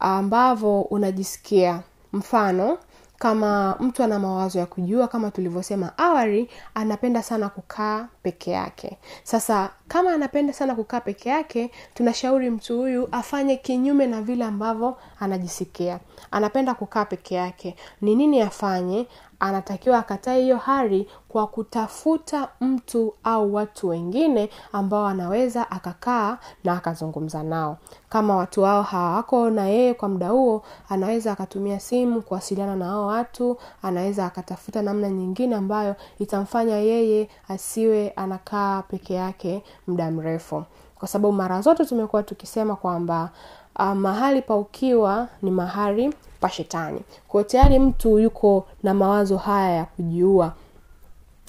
ambavyo 0.00 0.80
unajisikia 0.80 1.80
mfano 2.12 2.78
kama 3.18 3.76
mtu 3.80 4.02
ana 4.02 4.18
mawazo 4.18 4.58
ya 4.58 4.66
kujua 4.66 5.08
kama 5.08 5.30
tulivyosema 5.30 5.98
awali 5.98 6.50
anapenda 6.74 7.22
sana 7.22 7.48
kukaa 7.48 8.08
peke 8.22 8.50
yake. 8.50 8.98
Sasa 9.22 9.70
kama 9.88 10.12
anapenda 10.12 10.52
sana 10.52 10.74
kukaa 10.74 11.00
peke 11.00 11.28
yake 11.28 11.70
tunashauri 11.94 12.50
mtu 12.50 12.78
huyu 12.78 13.08
afanye 13.12 13.56
kinyume 13.56 14.06
na 14.06 14.22
vile 14.22 14.44
ambavyo 14.44 14.96
anajisikia. 15.20 16.00
Anapenda 16.30 16.74
kukaa 16.74 17.04
peke 17.04 17.34
yake. 17.34 17.76
Ni 18.00 18.14
nini 18.14 18.40
afanye 18.40 19.06
anatakiwa 19.40 19.98
akatae 19.98 20.42
hiyo 20.42 20.56
hari 20.56 21.08
kwa 21.28 21.46
kutafuta 21.46 22.48
mtu 22.60 23.14
au 23.24 23.54
watu 23.54 23.88
wengine 23.88 24.50
ambao 24.72 25.06
anaweza 25.06 25.70
akakaa 25.70 26.38
na 26.64 26.72
akazungumza 26.72 27.42
nao. 27.42 27.76
Kama 28.08 28.36
watu 28.36 28.62
hao 28.62 28.82
hawako 28.82 29.50
na 29.50 29.66
yeye 29.68 29.94
kwa 29.94 30.08
muda 30.08 30.28
huo 30.28 30.62
anaweza 30.88 31.32
akatumia 31.32 31.80
simu 31.80 32.22
kuwasiliana 32.22 32.76
na 32.76 32.84
hao 32.84 33.06
watu 33.06 33.56
anaweza 33.82 34.26
akatafuta 34.26 34.82
namna 34.82 35.08
nyingine 35.10 35.56
ambayo 35.56 35.94
itamfanya 36.18 36.76
yeye 36.76 37.28
asiwe 37.48 38.10
anakaa 38.10 38.82
peke 38.82 39.14
yake 39.14 39.64
muda 39.86 40.10
mrefu. 40.10 40.64
Kwa 40.98 41.08
sababu 41.08 41.32
mara 41.32 41.60
zote 41.60 41.84
tumekuwa 41.84 42.22
tukisema 42.22 42.76
kwamba 42.76 43.30
uh, 43.78 43.84
mahali 43.92 44.42
pa 44.42 44.56
ukiwa 44.56 45.28
ni 45.42 45.50
mahali 45.50 46.14
pa 46.40 46.48
shetani. 46.48 47.00
Kwao 47.28 47.44
tayari 47.44 47.78
mtu 47.78 48.18
yuko 48.18 48.66
na 48.82 48.94
mawazo 48.94 49.36
haya 49.36 49.70
ya 49.76 49.84
kujiua 49.84 50.52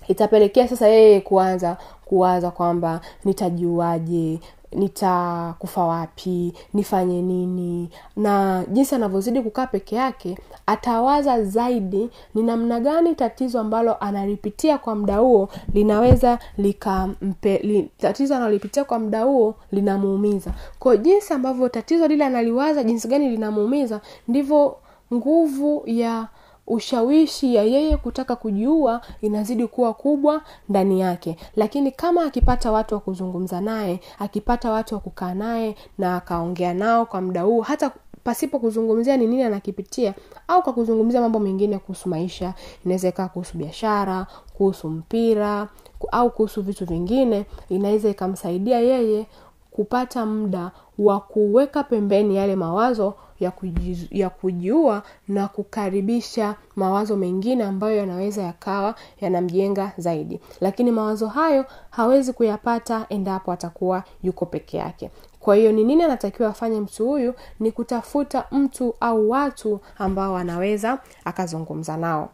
itapelekea 0.08 0.68
sasa 0.68 0.88
yeye 0.88 1.22
kuanza 1.22 1.78
kuwaza 2.06 2.52
kwamba 2.52 3.02
nitajiuaje 3.26 4.40
nitakufa 4.72 5.84
wapi 5.86 6.54
nifanye 6.74 7.22
nini. 7.22 7.90
Na 8.16 8.64
jinsi 8.72 8.96
anavyozidi 8.96 9.42
kukaa 9.42 9.68
peke 9.68 9.96
yake 9.96 10.38
atawaza 10.66 11.44
zaidi 11.44 12.10
ni 12.36 12.44
namna 12.44 12.80
gani 12.80 13.16
tatizo 13.16 13.60
ambalo 13.60 13.98
analipitia 14.00 14.78
kwa 14.78 14.96
muda 14.96 15.18
huo 15.18 15.50
linaweza 15.74 16.40
likampe 16.58 17.58
li, 17.58 17.90
tatizo 17.98 18.36
analipitia 18.36 18.84
kwa 18.84 19.00
muda 19.00 19.24
huo 19.24 19.56
linamuumiza. 19.72 20.52
Kwao 20.80 20.96
jinsi 20.96 21.34
ambavyo 21.34 21.70
tatizo 21.70 22.08
lile 22.08 22.26
analiwaza 22.26 22.84
jinsi 22.84 23.08
gani 23.08 23.30
linamuumiza 23.30 24.02
ndivyo 24.28 24.78
nguvu 25.14 25.84
ya 25.86 26.28
ushawishi 26.72 27.56
ya 27.56 27.64
yeye 27.64 27.98
kutaka 27.98 28.36
kujiua 28.36 29.02
inazidi 29.22 29.68
kuwa 29.68 29.94
kubwa 29.94 30.42
ndani 30.70 31.02
yake. 31.02 31.38
Lakini 31.56 31.92
kama 31.92 32.24
akipata 32.26 32.72
watu 32.72 32.96
wa 32.96 33.02
kuzungumza 33.02 33.62
naye 33.62 34.00
akipata 34.20 34.72
watu 34.72 34.96
wa 34.96 35.02
kukaa 35.02 35.34
naye 35.34 35.76
na 35.98 36.16
akaongea 36.16 36.74
nao 36.74 37.06
kwa 37.06 37.22
muda 37.22 37.42
huo 37.42 37.62
hata 37.62 37.92
pasipo 38.24 38.60
kuzungumzia 38.60 39.18
ni 39.18 39.28
nini 39.28 39.44
anakipitia 39.44 40.14
au 40.48 40.64
kwa 40.64 40.74
kuzungumzia 40.74 41.22
mambo 41.22 41.40
mengine 41.40 41.80
kuhusu 41.80 42.10
maisha 42.10 42.54
inaweza 42.86 43.08
ikaa 43.08 43.28
kuhusu 43.28 43.58
biashara 43.58 44.28
kuhusu 44.58 44.90
mpira 44.90 45.68
au 46.12 46.30
kuhusu 46.32 46.62
vitu 46.62 46.86
vingine 46.86 47.46
inaweza 47.70 48.10
ikamsaidia 48.10 48.80
yeye 48.80 49.26
kupata 49.72 50.26
muda 50.26 50.72
wa 51.00 51.20
kuweka 51.20 51.84
pembeni 51.84 52.36
yale 52.36 52.56
mawazo 52.56 53.14
ya, 53.42 53.52
kujizu, 53.52 54.08
ya 54.12 54.30
kujua 54.30 55.04
na 55.28 55.48
kukaribisha 55.48 56.56
mawazo 56.76 57.16
mengine 57.18 57.64
ambayo 57.64 57.98
yanaweza 57.98 58.42
yakawa 58.44 58.96
yanamjenga 59.22 59.92
zaidi. 59.98 60.40
Lakini 60.62 60.92
mawazo 60.92 61.28
hayo 61.28 61.66
hawezi 61.90 62.34
kuyapata 62.34 63.06
endapo 63.10 63.52
atakuwa 63.52 64.04
yuko 64.24 64.46
peke 64.46 64.78
yake. 64.78 65.12
Kwa 65.40 65.56
hiyo 65.56 65.72
ni 65.72 65.84
nini 65.84 66.04
anatakiwa 66.04 66.50
afanye 66.50 66.80
mtu 66.82 67.06
huyu? 67.08 67.34
Ni 67.60 67.72
kutafuta 67.72 68.46
mtu 68.52 68.96
au 69.00 69.30
watu 69.30 69.80
ambao 69.98 70.38
anaweza 70.38 71.00
akazungumza 71.26 71.98
nao. 71.98 72.30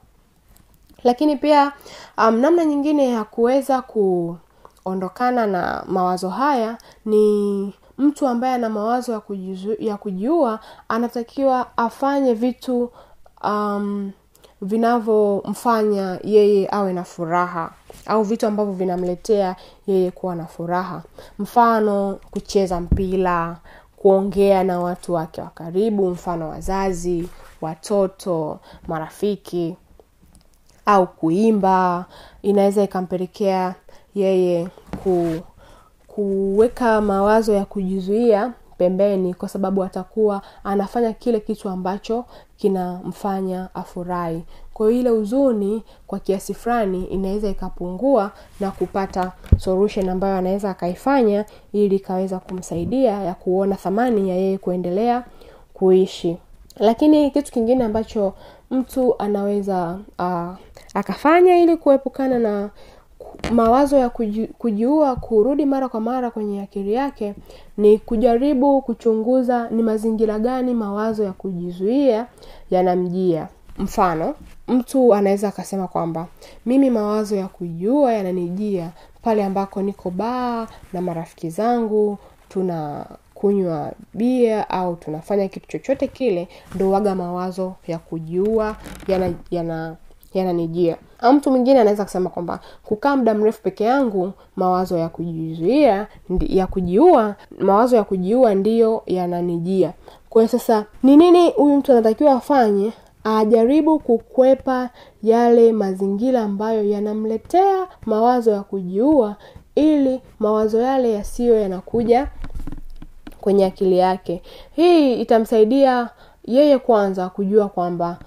Lakini 1.04 1.36
pia 1.36 1.72
um, 2.18 2.36
namna 2.40 2.66
nyingine 2.66 3.10
ya 3.10 3.24
kuweza 3.24 3.82
kuondokana 3.82 5.48
na 5.48 5.84
mawazo 5.88 6.30
haya 6.30 6.78
ni 7.06 7.74
mtu 7.98 8.28
ambaye 8.28 8.54
ana 8.54 8.70
mawazo 8.70 9.12
ya, 9.12 9.22
ya 9.80 9.98
kujiua 9.98 10.60
anatakiwa 10.90 11.78
afanye 11.78 12.34
vitu 12.34 12.92
um, 13.44 14.12
vinavyomfanya 14.62 16.20
yeye 16.24 16.68
awe 16.72 16.94
na 16.94 17.04
furaha 17.04 17.72
au 18.06 18.24
vitu 18.24 18.48
ambavyo 18.48 18.74
vinamletea 18.74 19.56
yeye 19.88 20.12
kuwa 20.12 20.36
na 20.36 20.46
furaha. 20.46 21.04
Mfano 21.40 22.20
kucheza 22.32 22.82
mpira 22.82 23.58
kuongea 23.98 24.64
na 24.64 24.80
watu 24.80 25.14
wake 25.14 25.42
wa 25.42 25.48
karibu 25.50 26.10
mfano 26.10 26.50
wazazi 26.50 27.30
watoto 27.62 28.60
marafiki 28.88 29.78
au 30.86 31.08
kuimba. 31.08 32.06
Inaweza 32.42 32.84
ikampelekea 32.84 33.76
yeye 34.16 34.68
ku 35.04 35.36
kuweka 36.18 37.02
mawazo 37.02 37.54
ya 37.54 37.66
kujizuia 37.66 38.54
pembeni 38.78 39.34
kwa 39.34 39.50
sababu 39.50 39.84
atakuwa 39.84 40.42
anafanya 40.64 41.14
kile 41.14 41.40
kitu 41.40 41.70
ambacho 41.70 42.26
kinamfanya 42.58 43.70
afurahi. 43.76 44.44
Kwa 44.74 44.90
hiyo 44.90 45.00
ile 45.02 45.10
huzuni 45.10 45.84
kwa 46.08 46.20
kiasi 46.20 46.54
fulani 46.54 47.04
inaweza 47.06 47.50
ikapungua 47.50 48.32
na 48.60 48.72
kupata 48.72 49.32
solution 49.58 50.10
ambayo 50.10 50.38
anaweza 50.38 50.70
akaifanya 50.70 51.46
ili 51.74 51.96
ikaweza 51.96 52.40
kumsaidia 52.40 53.12
ya 53.12 53.34
kuona 53.34 53.76
thamani 53.76 54.30
ya 54.30 54.36
yeye 54.36 54.58
kuendelea 54.58 55.24
kuishi. 55.74 56.38
Lakini 56.80 57.32
kitu 57.32 57.52
kingine 57.52 57.84
ambacho 57.84 58.34
mtu 58.72 59.16
anaweza 59.20 60.00
uh, 60.20 60.56
akafanya 60.94 61.58
ili 61.58 61.78
kuepukana 61.78 62.40
na 62.40 62.70
mawazo 63.52 63.98
ya 63.98 64.10
kuji, 64.10 64.48
kujiua 64.48 65.16
kurudi 65.16 65.66
mara 65.66 65.90
kwa 65.90 66.00
mara 66.00 66.32
kwenye 66.32 66.62
akili 66.62 66.94
yake 66.94 67.34
ni 67.78 67.98
kujaribu 67.98 68.82
kuchunguza 68.82 69.70
ni 69.70 69.84
mazingira 69.84 70.40
gani 70.40 70.74
mawazo 70.74 71.24
ya 71.24 71.32
kujizuia 71.34 72.26
yanamjia. 72.72 73.48
Mfano 73.78 74.36
mtu 74.68 75.14
anaweza 75.14 75.48
akasema 75.48 75.88
kwamba 75.88 76.28
mimi 76.66 76.90
mawazo 76.90 77.36
ya 77.36 77.48
kujiua 77.48 78.14
yananijia 78.14 78.90
pale 79.22 79.44
ambako 79.46 79.82
niko 79.82 80.10
baa 80.12 80.68
na 80.94 81.02
marafiki 81.02 81.50
zangu 81.50 82.18
tuna 82.50 83.06
kunywa 83.34 83.92
bia 84.14 84.70
au 84.70 84.96
tunafanya 84.96 85.48
kitu 85.48 85.68
chochote 85.68 86.08
kile 86.08 86.48
ndo 86.76 86.92
waga 86.92 87.16
mawazo 87.16 87.74
ya 87.88 87.98
kujiua 87.98 88.76
yana 89.08 89.34
yana 89.52 89.96
yananijia 90.38 90.98
au 91.20 91.34
mtu 91.34 91.52
mwingine 91.52 91.80
anaweza 91.82 92.04
kusema 92.04 92.30
kwamba 92.30 92.60
kukaa 92.84 93.16
muda 93.16 93.34
mrefu 93.34 93.62
peke 93.62 93.84
yangu 93.84 94.32
mawazo 94.56 94.98
ya 94.98 95.10
kujizuia 95.10 96.08
ya 96.40 96.68
kujiua 96.68 97.36
mawazo 97.60 97.96
ya 97.96 98.04
kujiua 98.04 98.56
ndiyo 98.56 99.04
yananijia. 99.06 99.94
Kwa 100.30 100.48
sasa 100.48 100.86
ni 101.04 101.18
nini 101.18 101.50
huyu 101.50 101.76
mtu 101.78 101.92
anatakiwa 101.92 102.34
afanye? 102.34 102.94
Ajaribu 103.24 104.00
kukwepa 104.00 104.90
yale 105.24 105.72
mazingira 105.74 106.42
ambayo 106.42 106.84
yanamletea 106.84 107.88
mawazo 108.06 108.52
ya 108.52 108.62
kujiua 108.64 109.36
ili 109.76 110.22
mawazo 110.40 110.82
yale 110.82 111.14
yasiyo 111.14 111.62
yanakuja 111.62 112.28
kwenye 113.42 113.66
akili 113.66 113.98
yake. 113.98 114.42
Hii 114.76 115.14
itamsaidia 115.22 116.10
yeye 116.46 116.80
kwanza 116.80 117.30
kujua 117.30 117.70
kwamba 117.70 118.18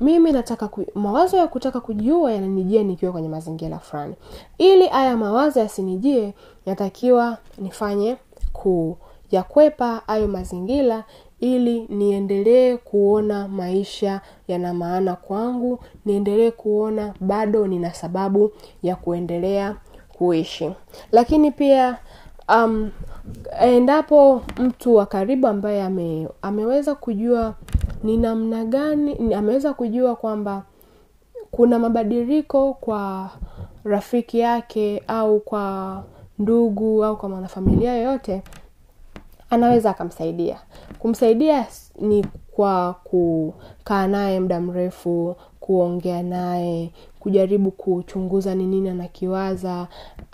mimi 0.00 0.32
nataka 0.32 0.68
ku, 0.68 0.86
mawazo 0.94 1.36
ya 1.36 1.46
kutaka 1.48 1.80
kujiua 1.80 2.32
yananijia 2.32 2.82
nikiwa 2.82 3.12
kwenye 3.12 3.28
mazingira 3.28 3.78
fulani. 3.78 4.14
Ili 4.58 4.86
haya 4.86 5.16
mawazo 5.16 5.60
yasinijie 5.60 6.34
natakiwa 6.66 7.38
nifanye 7.58 8.16
kuyakwepa 8.52 10.02
hayo 10.06 10.28
mazingira 10.28 11.04
ili 11.40 11.86
niendelee 11.88 12.76
kuona 12.76 13.48
maisha 13.48 14.20
yana 14.48 14.74
maana 14.74 15.16
kwangu 15.16 15.78
niendelee 16.04 16.50
kuona 16.50 17.14
bado 17.20 17.66
nina 17.66 17.94
sababu 17.94 18.52
ya 18.82 18.96
kuendelea 18.96 19.76
kuishi. 20.12 20.70
Lakini 21.12 21.50
pia 21.50 21.98
um, 22.48 22.90
endapo 23.60 24.42
mtu 24.58 24.94
wa 24.94 25.06
karibu 25.06 25.46
ambaye 25.46 25.82
ame, 25.82 26.28
ameweza 26.42 26.94
kujua 26.94 27.54
ni 28.04 28.16
namna 28.16 28.64
gani 28.64 29.34
ameweza 29.34 29.74
kujua 29.74 30.16
kwamba 30.16 30.62
kuna 31.50 31.78
mabadiliko 31.78 32.74
kwa 32.74 33.30
rafiki 33.84 34.38
yake 34.38 35.02
au 35.08 35.40
kwa 35.40 36.04
ndugu 36.38 37.04
au 37.04 37.16
kwa 37.16 37.28
mwanafamilia 37.28 37.96
yoyote 37.96 38.42
anaweza 39.50 39.90
akamsaidia. 39.90 40.58
Kumsaidia 40.98 41.66
ni 42.00 42.26
kwa 42.50 42.94
kukaa 43.04 44.06
naye 44.06 44.40
muda 44.40 44.60
mrefu 44.60 45.36
kuongea 45.68 46.22
naye 46.22 46.90
kujaribu 47.20 47.70
kuchunguza 47.70 48.54
ni 48.54 48.66
nini 48.66 48.88
anakiwaza 48.88 49.86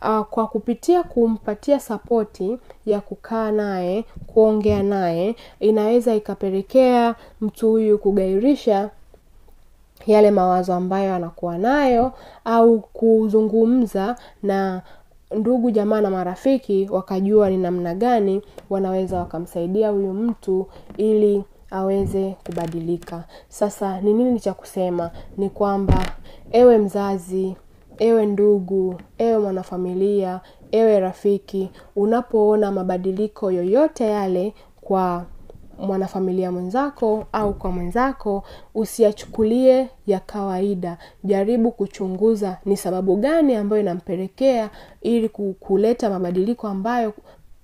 uh, 0.02 0.20
kwa 0.20 0.46
kupitia 0.46 1.02
kumpatia 1.02 1.80
sapoti 1.80 2.58
ya 2.86 3.00
kukaa 3.00 3.50
naye 3.50 4.04
kuongea 4.26 4.82
naye 4.82 5.36
inaweza 5.60 6.14
ikapelekea 6.14 7.14
mtu 7.40 7.70
huyu 7.70 7.98
kugairisha 7.98 8.90
yale 10.06 10.30
mawazo 10.30 10.74
ambayo 10.74 11.14
anakuwa 11.14 11.58
nayo 11.58 12.12
au 12.44 12.80
kuzungumza 12.80 14.16
na 14.42 14.82
ndugu 15.36 15.70
jamaa 15.70 16.00
na 16.00 16.10
marafiki 16.10 16.88
wakajua 16.90 17.50
ni 17.50 17.56
namna 17.56 17.94
gani 17.94 18.42
wanaweza 18.70 19.18
wakamsaidia 19.18 19.90
huyu 19.90 20.12
mtu 20.12 20.66
ili 20.96 21.44
aweze 21.74 22.36
kubadilika. 22.46 23.24
Sasa 23.48 24.00
ni 24.00 24.12
nini 24.12 24.40
cha 24.40 24.54
kusema? 24.54 25.10
Ni 25.36 25.50
kwamba 25.50 26.06
ewe 26.52 26.78
mzazi 26.78 27.56
ewe 27.98 28.26
ndugu 28.26 28.94
ewe 29.18 29.38
mwanafamilia 29.38 30.40
ewe 30.72 31.00
rafiki 31.00 31.70
unapoona 31.96 32.72
mabadiliko 32.72 33.50
yoyote 33.50 34.04
yale 34.06 34.54
kwa 34.80 35.24
mwanafamilia 35.78 36.52
mwenzako 36.52 37.24
au 37.32 37.54
kwa 37.54 37.70
mwenzako 37.72 38.42
usiyachukulie 38.74 39.88
ya 40.06 40.20
kawaida. 40.20 40.98
Jaribu 41.24 41.70
kuchunguza 41.72 42.58
ni 42.64 42.76
sababu 42.76 43.16
gani 43.16 43.54
ambayo 43.54 43.82
inampelekea 43.82 44.70
ili 45.02 45.28
kuleta 45.60 46.10
mabadiliko 46.10 46.68
ambayo 46.68 47.12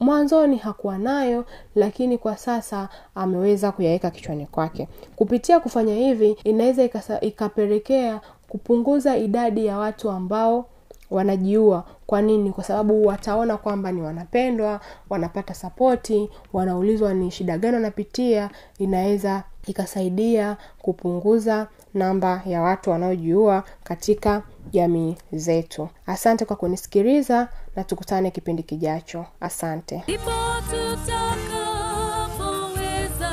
mwanzoni 0.00 0.56
hakuwa 0.56 0.98
nayo 0.98 1.44
lakini 1.74 2.18
kwa 2.18 2.36
sasa 2.36 2.88
ameweza 3.14 3.72
kuyaweka 3.72 4.10
kichwani 4.10 4.46
kwake. 4.46 4.88
Kupitia 5.16 5.60
kufanya 5.60 5.94
hivi 5.94 6.36
inaweza 6.44 6.88
ikapelekea 7.20 8.20
kupunguza 8.48 9.16
idadi 9.16 9.66
ya 9.66 9.78
watu 9.78 10.10
ambao 10.10 10.66
wanajiua. 11.10 11.84
Kwa 12.06 12.22
nini? 12.22 12.50
Kwa 12.52 12.64
sababu 12.64 13.06
wataona 13.06 13.56
kwamba 13.56 13.92
ni 13.92 14.02
wanapendwa 14.02 14.80
wanapata 15.10 15.54
sapoti 15.54 16.30
wanaulizwa 16.52 17.14
ni 17.14 17.30
shida 17.30 17.58
gani 17.58 17.74
wanapitia 17.74 18.50
inaweza 18.78 19.42
ikasaidia 19.66 20.57
kupunguza 20.79 21.68
namba 21.94 22.42
ya 22.46 22.62
watu 22.62 22.90
wanaojiua 22.90 23.64
katika 23.85 24.42
jamii 24.70 25.16
zetu. 25.33 25.88
Asante 26.07 26.44
kwa 26.44 26.57
kunisikiliza 26.57 27.49
na 27.77 27.85
tukutane 27.85 28.31
kipindi 28.31 28.62
kijacho. 28.62 29.27
Asante. 29.40 30.03
Ndipo 30.09 30.31
tutakapoweza 30.70 33.31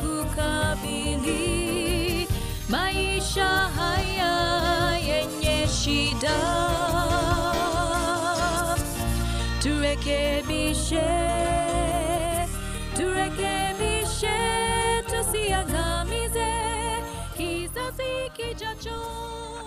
kukabili 0.00 1.38
maisha 2.68 3.46
haya 3.46 4.96
yenye 4.98 5.66
shida 5.66 6.38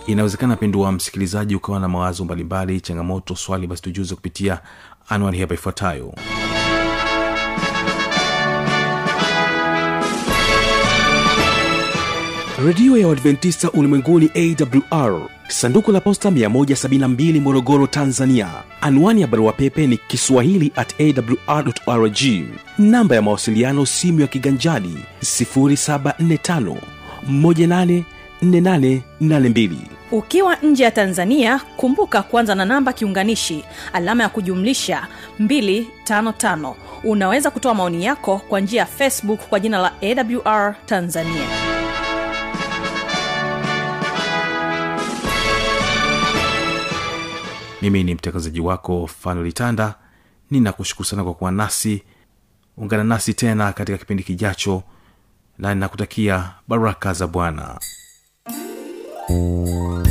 inawezekana 0.06 0.56
pendua 0.56 0.92
msikilizaji 0.92 1.54
ukawa 1.54 1.80
na 1.80 1.88
mawazo 1.88 2.24
mbalimbali 2.24 2.80
changamoto 2.80 3.36
swali 3.36 3.66
basi 3.66 3.82
tujuze 3.82 4.14
kupitia 4.14 4.58
anwani 5.08 5.38
hapa 5.40 5.54
ifuatayo. 5.54 6.14
Redio 12.66 12.96
ya 12.98 13.08
uadventista 13.08 13.70
ulimwenguni 13.70 14.30
awr 14.34 15.20
sanduku 15.48 15.92
la 15.92 16.00
posta 16.00 16.30
172 16.30 17.40
morogoro 17.40 17.86
tanzania. 17.86 18.48
Anwani 18.80 19.20
ya 19.20 19.26
barua 19.26 19.52
pepe 19.52 19.86
ni 19.86 19.96
kiswahili 19.96 20.72
at 20.76 20.94
awrrg 21.46 22.18
namba 22.78 23.14
ya 23.14 23.22
mawasiliano 23.22 23.86
simu 23.86 24.20
ya 24.20 24.26
kiganjadi 24.26 24.96
745 25.22 26.76
184882 28.42 29.70
ukiwa 30.12 30.56
nje 30.56 30.84
ya 30.84 30.90
tanzania 30.90 31.58
kumbuka 31.76 32.22
kuanza 32.22 32.54
na 32.54 32.64
namba 32.64 32.92
kiunganishi 32.92 33.64
alama 33.92 34.22
ya 34.22 34.28
kujumlisha 34.28 35.06
255 35.40 36.74
unaweza 37.04 37.50
kutoa 37.50 37.74
maoni 37.74 38.04
yako 38.04 38.38
kwa 38.48 38.60
njia 38.60 38.80
ya 38.80 38.86
facebook 38.86 39.40
kwa 39.48 39.60
jina 39.60 39.78
la 39.78 39.92
awr 40.02 40.74
tanzania. 40.86 41.46
Mimi 47.82 48.04
ni 48.04 48.14
mtangazaji 48.14 48.60
wako 48.60 49.06
fanolitanda 49.06 49.94
ninakushukuru 50.50 51.08
sana 51.08 51.24
kwa 51.24 51.34
kuwa 51.34 51.52
nasi. 51.52 52.02
Ungana 52.76 53.04
nasi 53.04 53.34
tena 53.34 53.72
katika 53.72 53.98
kipindi 53.98 54.22
kijacho 54.22 54.82
na 55.58 55.74
ninakutakia 55.74 56.50
baraka 56.68 57.12
za 57.12 57.26
bwana 57.26 57.78
Música 59.32 60.01